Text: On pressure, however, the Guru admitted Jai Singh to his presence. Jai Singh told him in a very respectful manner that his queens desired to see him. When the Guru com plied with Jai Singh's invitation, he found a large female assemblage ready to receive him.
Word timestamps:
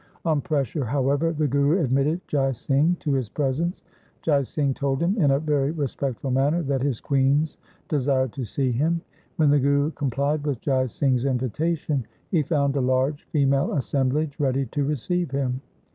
On 0.25 0.41
pressure, 0.41 0.85
however, 0.85 1.31
the 1.31 1.47
Guru 1.47 1.79
admitted 1.83 2.21
Jai 2.27 2.53
Singh 2.53 2.97
to 3.01 3.13
his 3.13 3.29
presence. 3.29 3.83
Jai 4.23 4.41
Singh 4.41 4.73
told 4.73 4.99
him 4.99 5.15
in 5.21 5.29
a 5.29 5.39
very 5.39 5.69
respectful 5.69 6.31
manner 6.31 6.63
that 6.63 6.81
his 6.81 6.99
queens 6.99 7.57
desired 7.87 8.33
to 8.33 8.43
see 8.43 8.71
him. 8.71 9.01
When 9.35 9.51
the 9.51 9.59
Guru 9.59 9.91
com 9.91 10.09
plied 10.09 10.43
with 10.43 10.59
Jai 10.59 10.87
Singh's 10.87 11.25
invitation, 11.25 12.07
he 12.31 12.41
found 12.41 12.75
a 12.77 12.81
large 12.81 13.25
female 13.25 13.73
assemblage 13.73 14.39
ready 14.39 14.65
to 14.71 14.83
receive 14.83 15.29
him. 15.29 15.61